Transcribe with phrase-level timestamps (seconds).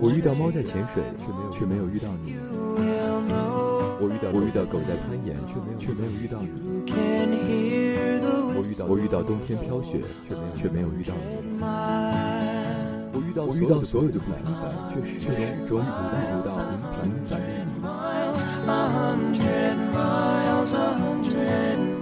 [0.00, 1.02] 我遇到猫在潜水，
[1.52, 2.36] 却没有遇到你。
[4.00, 6.48] 我遇到我遇到狗在攀岩，却没有却没有遇到你。
[8.54, 11.20] 我遇到我遇到冬天飘雪，却没有却没有遇到你。
[13.12, 15.88] 我遇到我遇到所有的不平凡，却始却始终遇不
[16.46, 16.54] 到
[16.94, 19.38] 平凡的你。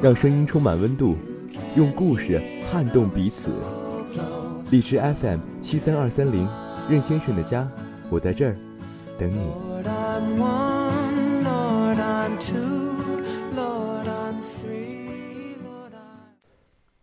[0.02, 1.16] 让声音充满温度，
[1.74, 3.50] 用故事撼动彼此。
[4.70, 6.46] 荔枝 FM 七三二三零，
[6.90, 7.66] 任先生的家，
[8.08, 8.56] 我在这儿
[9.18, 9.52] 等你。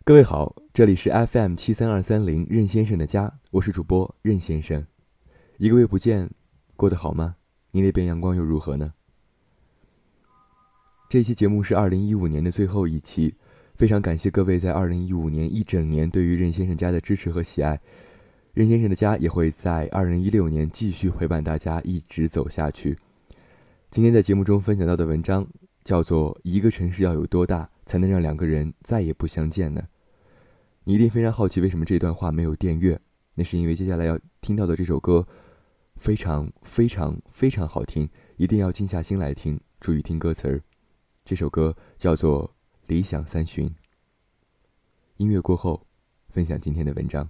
[0.06, 4.86] 各位好，这里是 FM 七三二三零，任先生的家，我是主播任先生。
[5.58, 6.30] 一个月不见，
[6.76, 7.36] 过得好吗？
[7.72, 8.94] 你那边阳光又如何呢？
[11.10, 13.36] 这期节目是二零一五年的最后一期。
[13.76, 17.80] 非常感谢各位在二零一五年一整年对于任先生家的支持和喜爱，
[18.54, 22.98] 任先生的家也会在二零一六年继续陪伴大家一直走下去。
[23.90, 25.48] 今天在节目中分享到的文章
[25.84, 29.82] 叫做《一个城市要有多大才能让两个人再也不相见呢？》
[30.84, 33.00] 你一定非常好奇为什么这段话没有电乐，
[33.34, 35.28] 那是因为接下来要听到的这首歌
[35.95, 38.08] 非常非常非常好听，
[38.38, 40.62] 一定要静下心来听，注意听歌词儿。
[41.26, 42.54] 这首歌叫做。
[42.86, 43.73] 理想三旬。
[45.16, 45.88] 音乐过后，
[46.28, 47.30] 分享今天的文章。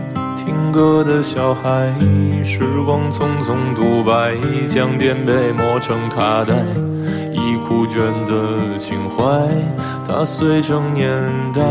[0.71, 1.93] 歌的小孩，
[2.43, 4.35] 时光匆匆独白，
[4.67, 6.55] 将颠沛磨成卡带，
[7.33, 9.23] 已枯卷的情怀，
[10.07, 11.11] 它碎成年
[11.53, 11.61] 代。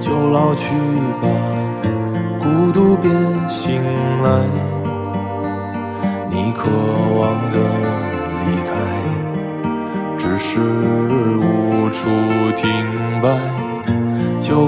[0.00, 0.74] 就老去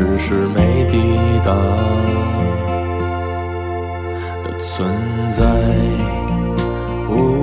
[0.00, 0.96] 只是没抵
[1.44, 1.54] 达
[4.42, 4.88] 的存
[5.30, 5.44] 在。
[7.10, 7.36] 哦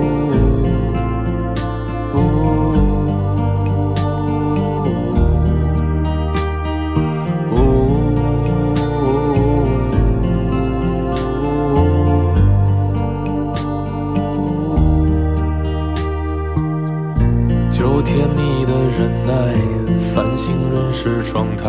[18.98, 19.32] 忍耐，
[20.12, 21.68] 繁星人是窗台，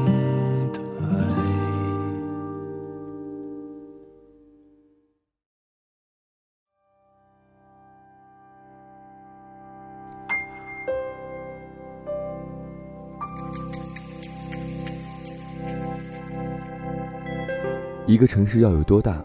[18.21, 19.19] 个城市要有多大，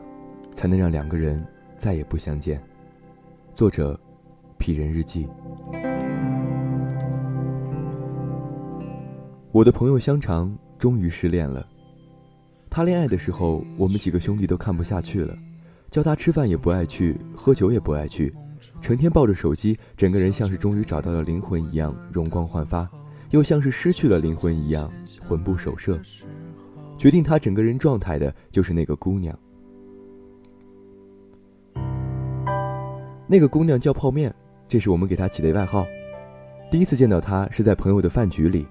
[0.54, 1.46] 才能让两个人
[1.76, 2.58] 再也不相见？
[3.52, 4.00] 作者：
[4.58, 5.28] 鄙人日记。
[9.52, 11.66] 我的朋友香肠终于失恋了。
[12.70, 15.37] 他恋爱的时候，我们几个兄弟都看不下去了，
[15.90, 18.34] 叫他吃饭也不爱去，喝酒也不爱去，
[18.81, 22.88] 成天抱着手机，整个人像是终于找到了灵魂一样容光焕发，
[23.28, 24.90] 又像是失去了灵魂一样
[25.28, 26.00] 魂不守舍。
[26.96, 29.38] 决定他整个人状态的就是那个姑娘。
[33.28, 34.32] 那个姑娘叫泡面，
[34.69, 35.84] 这是我们给她起的外号。
[36.70, 38.66] 第一次见到她是在朋友的饭局里，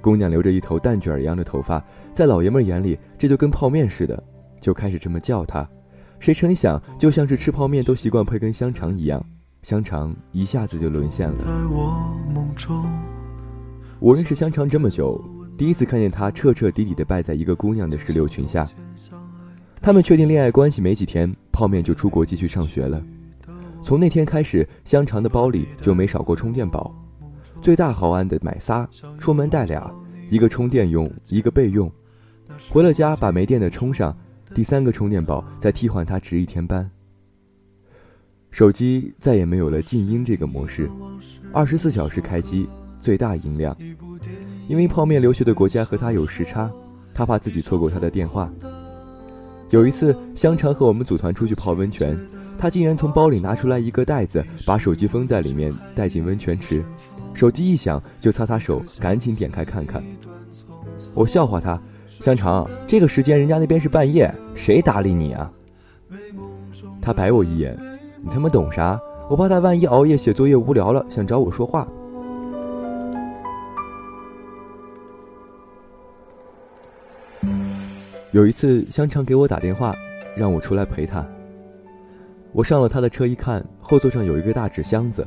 [0.00, 1.82] 姑娘留着一头蛋卷一样的头发，
[2.12, 4.22] 在老爷们眼里这就跟泡面似的，
[4.60, 5.66] 就开始这么叫她。
[6.20, 9.24] 谁成想，就像是吃泡面都习惯配根香肠一样，
[9.62, 11.36] 香肠一下子就沦陷了。
[14.00, 15.18] 我认识香肠这么久。
[15.56, 18.66] 第一次看见他彻彻底底的败在一个姑娘的石榴裙下。
[19.80, 23.02] 他们确定恋爱关系没几天，泡面就出国继续上学了。
[23.82, 26.92] 从那天开始，香肠的包里就没少过充电宝，
[27.60, 29.92] 最大毫安的买仨，出门带俩，
[30.30, 31.90] 一个充电用，一个备用。
[32.70, 34.16] 回了家把没电的充上，
[34.54, 36.90] 第三个充电宝再替换它值一天班。
[38.50, 40.88] 手机再也没有了静音这个模式，
[41.52, 42.68] 二十四小时开机，
[43.00, 43.76] 最大音量。
[44.66, 46.70] 因为泡面留学的国家和他有时差，
[47.14, 48.50] 他怕自己错过他的电话。
[49.70, 52.16] 有一次，香肠和我们组团出去泡温泉，
[52.58, 56.84] 他竟然从包里拿出来一个袋子，把手机封在里面，带进温泉池。
[57.32, 60.02] 手机一响就擦擦手，赶紧点开看看。
[61.12, 65.50] 我笑话他：“香肠，这个时间人家那边是半夜，谁搭理你啊？”
[67.02, 67.76] 他白我一眼
[68.22, 68.98] ：“你他妈懂啥？
[69.28, 71.86] 我怕他万一熬夜写作业无聊了，想找我说话。”
[78.34, 79.94] 有一次，香肠给我打电话，
[80.36, 81.24] 让我出来陪他。
[82.50, 85.24] 我上了他的车，一看后座上有一个大纸箱子。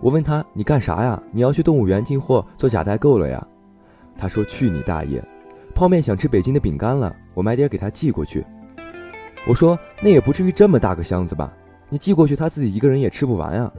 [0.00, 1.22] 我问他：“你干啥呀？
[1.30, 3.46] 你要去动物园进货做假代购了呀？”
[4.16, 5.22] 他说：“去你大爷！
[5.74, 8.42] 泡面想吃北京的饼干了，我买点给他寄过去。”
[9.46, 11.52] 我说：“那也不至于这么大个箱子吧？
[11.90, 13.70] 你寄过去，他自己一个人也吃不完呀。”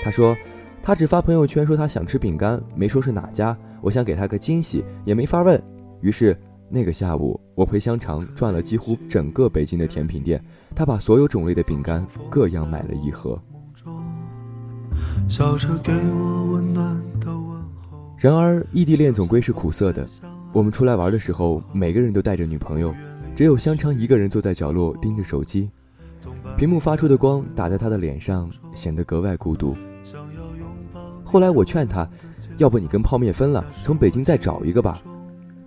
[0.00, 0.36] 他说
[0.82, 3.56] ：“他只发朋友圈说他想吃饼干，没说是哪家。
[3.80, 5.62] 我想给他个惊喜，也没法问。
[6.00, 6.36] 于是。”
[6.74, 10.44] 那个下午，我陪香肠转了几乎整个北京的甜品店，
[10.74, 13.40] 他把所有种类的饼干各样买了一盒。
[18.18, 20.04] 然而，异地恋总归是苦涩的。
[20.52, 22.92] 我们出来玩的时候，每个人都带着女朋友，
[23.36, 25.70] 只有香肠一个人坐在角落盯着手机，
[26.56, 29.76] 屏幕发出的光打在他的脸上，显得格外孤独。
[31.24, 32.08] 后来我劝他，
[32.58, 35.00] 要不你跟泡面分了，从北京再找一个吧。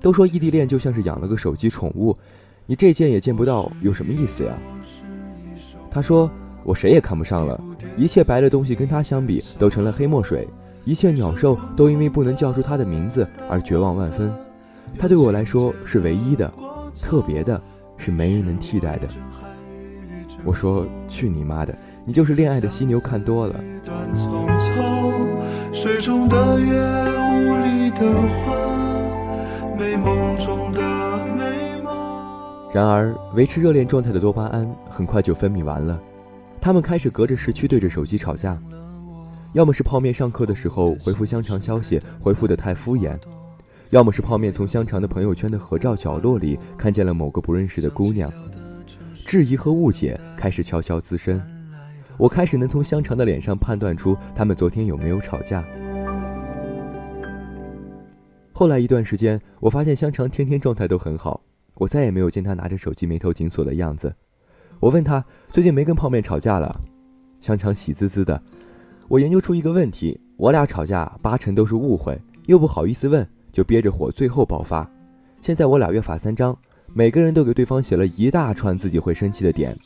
[0.01, 2.15] 都说异地恋就像是养了个手机宠物，
[2.65, 4.53] 你这见也见不到，有什么意思呀？
[5.89, 6.29] 他说
[6.63, 7.59] ：“我谁也看不上了，
[7.97, 10.47] 一切白的东西跟他相比都成了黑墨水，
[10.85, 14.31] 一切鸟兽都因为不能叫出他的名字而绝望万分。
[14.99, 16.53] 他对我来说是唯一的，
[17.01, 17.59] 特别的，
[17.97, 19.07] 是没人能替代的。”
[20.45, 21.75] 我说：“去你妈的！
[22.05, 23.55] 你就是恋爱的犀牛看多了。”
[25.73, 28.05] 水中的月，雾里的
[29.77, 29.97] 花。
[29.97, 30.81] 梦中的
[31.35, 35.99] 美梦然而，维持热恋状态的多巴胺很快就分泌完了，
[36.61, 38.57] 他们开始隔着时区对着手机吵架，
[39.53, 43.17] 要么是泡面上课的时候回复香肠消息回复的太敷衍，
[43.89, 48.31] 要么是泡面从香肠的朋友圈的合照角落里看见了某个不认识的姑娘，
[49.25, 51.41] 质疑和误解开始悄悄滋生，
[52.17, 55.63] 我开始能从香肠的脸上判断出他们昨天有没有吵架。
[58.57, 61.39] 后来一段时间，我发现香肠天天状态都很好，
[61.75, 64.11] 我再也没有见他拿着手机眉头紧锁的样子。
[64.79, 66.75] 我问他最近没跟泡面吵架了，
[67.39, 68.41] 香肠喜滋滋的。
[69.07, 74.89] 我研究出一个问题：我俩吵架八成都是误会，又不好意思问，就憋着火最后爆发。
[75.39, 76.57] 现在我俩约法三章，
[76.95, 79.77] 每个人都给对方写了一大串自己会生气的点，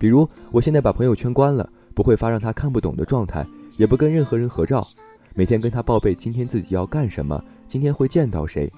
[0.00, 3.46] 比如我现在把朋友圈关了，不会发让他看不懂的状态，
[3.78, 4.84] 也不跟任何人合照，
[5.32, 7.40] 每天跟他报备今天自己要干什么。
[7.66, 8.72] 今天会见到谁？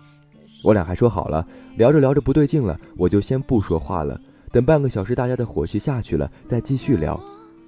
[0.64, 7.21] 我俩还说好了，聊着聊着不对劲了，我就先不说话了，等半个小时大家的火气下去了再继续聊，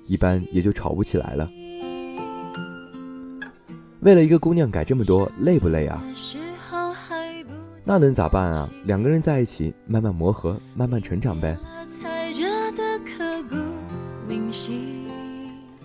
[0.07, 1.49] 一般也就吵不起来了。
[4.01, 6.03] 为了一个姑娘改这么多，累不累啊？
[7.85, 8.69] 那能咋办啊？
[8.85, 11.57] 两个人在一起，慢慢磨合，慢慢成长呗。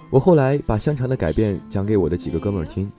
[0.09, 2.89] 我后来把香肠的改变讲给我的几个哥们儿听，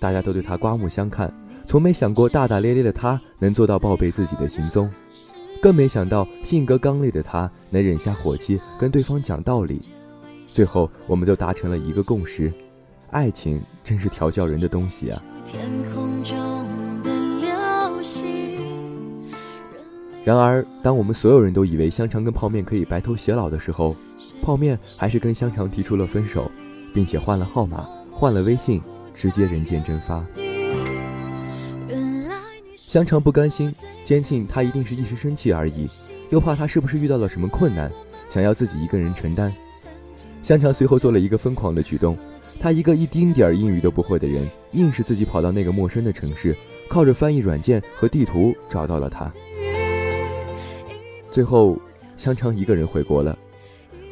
[0.00, 1.32] 大家都对他刮目相看。
[1.66, 4.90] 从没想过大大咧咧的他能做到报备自己的行踪，
[5.60, 9.80] 更没想到性格刚烈的他能忍下火气跟对方讲道理。
[10.46, 12.52] 最后，我们都达成了一个共识：
[13.10, 15.20] 爱情真是调教人的东西啊！
[15.44, 16.36] 天空中
[17.02, 18.24] 的流星。
[20.24, 23.96] 然而，当我们所有人都以为香肠跟泡面可以白头偕老的时候，
[24.42, 26.48] 泡面还是跟香肠提出了分手，
[26.92, 28.80] 并且换了号码，换了微信，
[29.12, 30.24] 直接人间蒸发。
[32.94, 33.74] 香肠不甘心，
[34.04, 35.88] 坚信他一定是一时生气而已，
[36.30, 37.90] 又怕他是不是遇到了什么困难，
[38.30, 39.52] 想要自己一个人承担。
[40.44, 42.16] 香肠随后做了一个疯狂的举动，
[42.60, 46.56] 他一个一丁点儿英语都不会的人，硬是自己跑到那个陌生的城市，
[46.88, 49.28] 靠着翻译软件和地图找到了他。
[51.32, 51.76] 最后，
[52.16, 53.36] 香肠一个人回国了，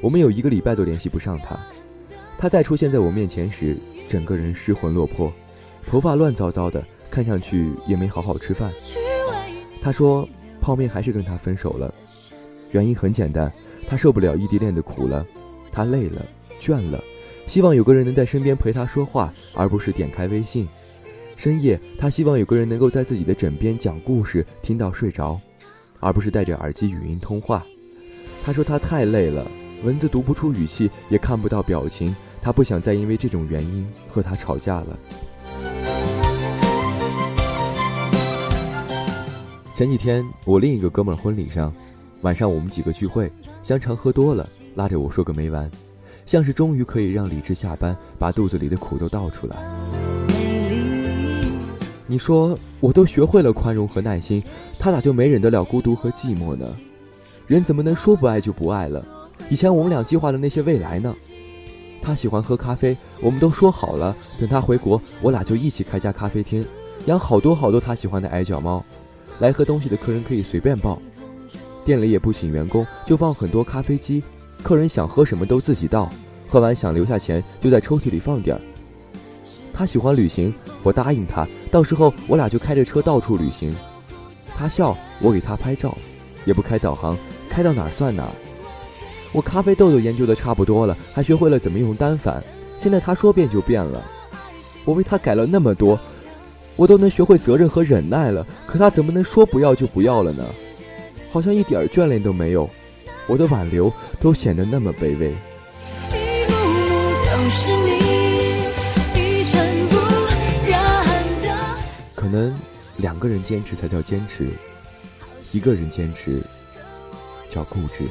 [0.00, 1.56] 我们有一个礼拜都联系不上他。
[2.36, 3.76] 他再出现在我面前时，
[4.08, 5.32] 整个人失魂落魄，
[5.86, 8.72] 头发乱糟糟的，看上去也没好好吃饭。
[9.82, 10.26] 他说
[10.62, 11.92] 泡面还是跟他分手了，
[12.70, 13.52] 原因很简单，
[13.86, 15.26] 他受不了异地恋的苦了。
[15.70, 16.24] 他累了，
[16.58, 17.02] 倦了，
[17.46, 20.66] 希望有个人能在身边陪他说话，而不是点开微信。
[21.36, 25.38] 深夜，他希望有个人能够在自己的枕边讲故事，听到睡着，
[26.00, 27.62] 而不是戴着耳机语音通话。
[28.44, 29.46] 他说他太累了，
[29.82, 32.14] 文字读不出语气，也看不到表情。
[32.40, 34.98] 他不想再因为这种原因和他吵架了。
[39.74, 41.72] 前几天，我另一个哥们儿婚礼上，
[42.20, 44.46] 晚上我们几个聚会，香肠喝多了。
[44.74, 45.70] 拉着我说个没完，
[46.26, 49.56] 像是终于可以让理智下班，把肚子里的苦都倒出来。
[52.06, 54.42] 你说我都学会了宽容和耐心，
[54.78, 56.66] 他咋就没忍得了孤独和寂寞呢？
[57.46, 59.02] 人怎么能说不爱就不爱了？
[59.48, 61.14] 以前我们俩计划的那些未来呢？
[62.02, 66.62] 他喜欢喝咖啡，我们都说好了，等他回国，我俩就一起开家咖啡厅，
[67.06, 68.84] 养好多好多他喜欢的矮脚猫，
[69.38, 71.00] 来喝东西的客人可以随便报，
[71.84, 74.22] 店里也不请员工，就放很多咖啡机。
[74.62, 76.08] 客人想喝什么都自己倒，
[76.48, 78.62] 喝完想留下钱就在抽屉里放点儿。
[79.74, 83.74] 他喜欢旅行，我答应他，到时候我俩就开着车到处旅行。
[84.56, 85.96] 他笑，我给他拍照，
[86.44, 87.16] 也不开导航，
[87.48, 88.30] 开到哪儿算哪儿。
[89.32, 92.44] 我咖啡豆都研究的差不多了，还学会了怎么用单反，
[92.78, 94.04] 现在他说变就变了。
[94.84, 95.98] 我为他改了那么多，
[96.76, 100.44] 我都能学会责任和忍耐了，可他怎么能说不要就不要了呢？
[101.30, 102.68] 好像一点眷恋都没有。
[103.26, 105.32] 我的挽留都显得那么卑微。
[112.14, 112.54] 可能
[112.96, 114.48] 两个人坚持才叫坚持，
[115.52, 116.42] 一个人坚持
[117.48, 118.04] 叫固执。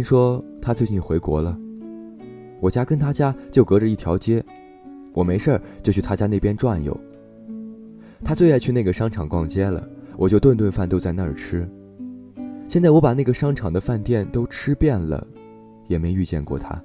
[0.00, 1.58] 听说他最近回国了，
[2.60, 4.42] 我家跟他家就隔着一条街，
[5.12, 6.98] 我没事儿就去他家那边转悠。
[8.24, 11.68] 他最爱去那个商场逛街了，我就顿顿饭都在那儿吃。
[12.66, 15.26] 现在我把那个商场的饭店都吃遍了，
[15.86, 16.82] 也没遇见过他。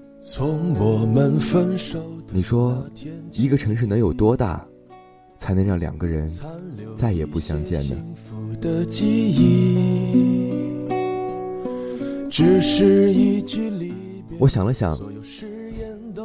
[2.34, 2.86] 你说
[3.31, 4.62] 一个城市能有多大，
[5.38, 6.29] 才能让两个人
[6.98, 7.95] 再也不相见呢？
[12.36, 13.94] 只是一句离
[14.27, 14.38] 别。
[14.39, 15.00] 我想了想，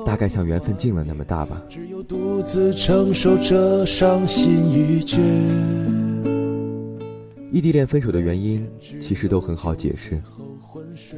[0.05, 1.62] 大概像缘分尽了那么大吧。
[1.69, 5.19] 只有独自承受着伤心欲绝。
[7.52, 8.69] 异地恋分手的原因
[9.00, 10.21] 其实都很好解释：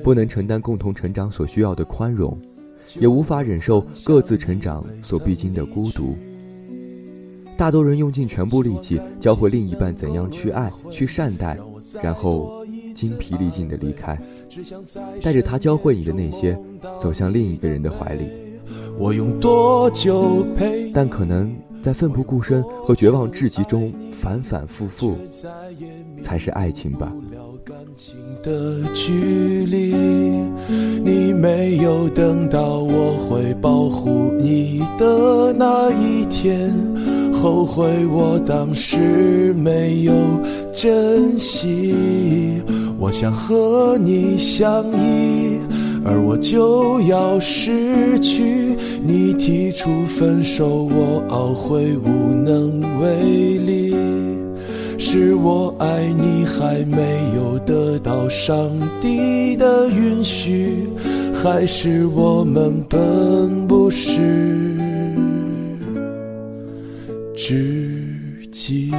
[0.02, 2.38] 不能承担共同成长所需要的宽容，
[3.00, 6.14] 也无法忍受各自成长所必经的孤独。
[7.56, 11.58] 大多人用尽全部力气教会另一半怎样去爱、去善待，
[12.02, 12.61] 然后。
[12.94, 14.18] 精疲力尽的离开，
[15.22, 16.58] 带着他教会你的那些，
[17.00, 18.28] 走向另一个人的怀里。
[18.98, 20.90] 我用多久陪？
[20.92, 25.16] 但可能在奋不顾身和绝望至极中反反复复，
[26.22, 27.12] 才是爱情吧。
[28.42, 29.94] 的距离，
[31.04, 36.74] 你没有等到我会保护你的那一天，
[37.42, 40.12] 后悔我当时没有。
[40.72, 41.92] 珍惜。
[43.00, 45.58] 我想和你相依，
[46.04, 48.76] 而我就要失去。
[49.04, 53.92] 你提出分手，我懊悔无能为力。
[54.96, 58.70] 是我爱你还没有得到上
[59.00, 60.88] 帝的允许，
[61.34, 64.78] 还是我们本不是
[67.34, 68.92] 知己？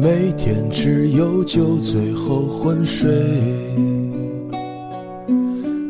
[0.00, 3.10] 每天只有酒醉后昏睡，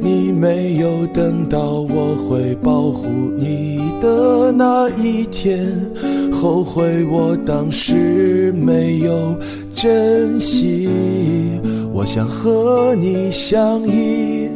[0.00, 5.66] 你没有等到我会保护你的那一天，
[6.32, 9.34] 后悔我当时没有
[9.74, 10.88] 珍惜。
[11.92, 14.48] 我想和你相依，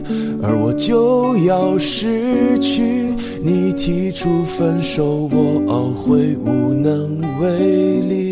[0.42, 3.12] 而我就要失去。
[3.44, 8.31] 你提出分手，我懊悔无能为力。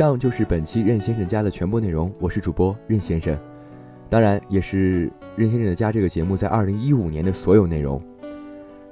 [0.00, 3.38] 以上就是本期任先生家的全部内容，我是主播任先生，
[4.08, 8.02] 当然也是任先生的家这个节目在二零一五年的所有内容。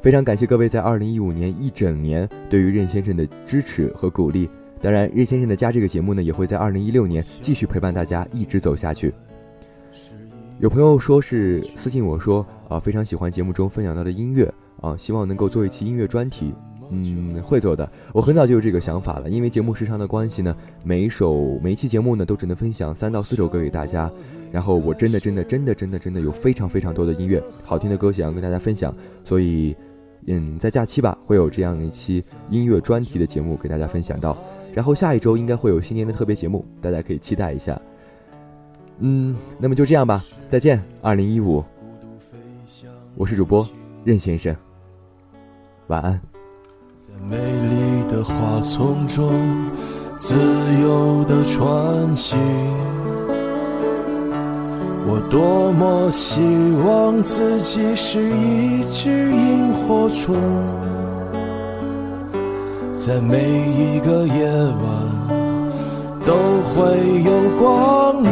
[0.03, 4.51] 非常感谢各位在二零一五年一整年对于任先生的支持和鼓励。
[4.83, 9.11] 当然，任先生的家这个节目呢，也会在二零一六年继续陪伴大家一直走下去。
[10.59, 16.53] 有朋友说是私信我说啊，非常喜欢节目中分享到的音乐啊，希望能够做一期音乐专题。
[16.91, 17.91] 嗯，会做的。
[18.13, 24.11] 我很早就有这个想法了，因为节目时长的关系呢，每一首每一期节目呢都只能分享三到四首歌给大家。
[24.51, 28.95] 然后我真的真的真的真的真的有非常非常多的音乐，好听的歌想要跟大家分享。
[29.23, 29.77] 所以，
[30.27, 34.37] 嗯，在假期吧会有这样一期音乐专题的节目给大家分享到。
[34.75, 37.79] 然后下一周应该会有新年的特别节目，大家可以期待一下。
[39.01, 41.63] 嗯，那么就这样吧，再见，二零一五。
[43.17, 43.69] 我是主播
[44.05, 44.57] 任先生，
[45.89, 46.38] 晚安。
[47.27, 49.33] 美丽的花丛中，
[50.19, 50.35] 自
[50.83, 52.39] 由的穿行。
[55.07, 56.41] 我多么希
[56.87, 60.37] 望自己是一只萤火虫，
[62.95, 64.87] 在每一个夜晚
[66.25, 68.29] 都会有光明。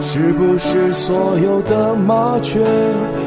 [0.00, 2.60] 是不是所有的麻雀？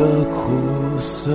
[0.00, 1.30] 的苦涩？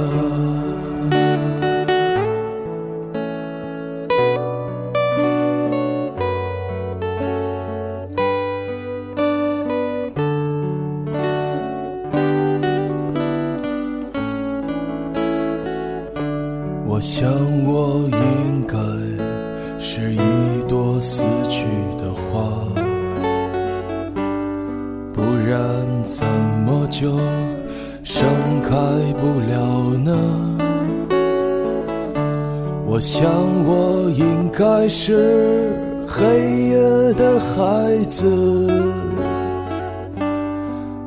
[38.06, 38.26] 子，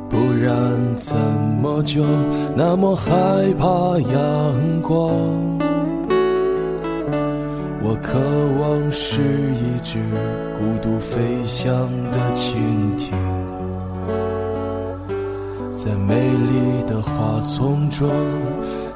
[0.08, 1.16] 不然怎
[1.62, 2.04] 么就
[2.54, 3.10] 那么害
[3.58, 3.66] 怕
[4.00, 4.98] 阳光？
[7.80, 8.18] 我渴
[8.60, 9.98] 望是一只
[10.58, 11.72] 孤独飞翔
[12.10, 12.54] 的蜻
[12.98, 13.16] 蜓，
[15.74, 18.10] 在美丽的花丛中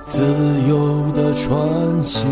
[0.05, 0.23] 自
[0.69, 2.27] 由地穿行。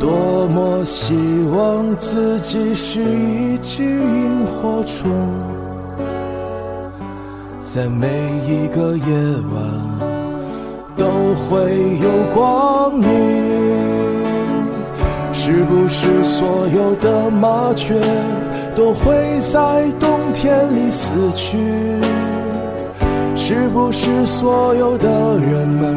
[0.00, 1.14] 多么希
[1.54, 5.12] 望自己是一只萤火虫，
[7.60, 8.08] 在每
[8.48, 9.04] 一个夜
[9.54, 10.10] 晚。
[10.96, 13.08] 都会有光明，
[15.32, 17.98] 是不是所有的麻雀
[18.76, 21.56] 都会在冬天里死去？
[23.34, 25.96] 是不是所有的人们